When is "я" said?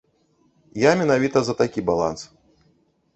0.83-0.91